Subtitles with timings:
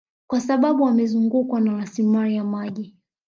[0.27, 2.95] Kwa sababu wamezungukwa na rasilimali ya maji